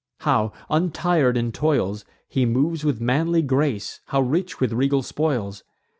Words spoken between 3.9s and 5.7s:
how rich with regal spoils!